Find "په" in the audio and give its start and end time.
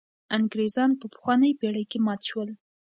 0.99-1.05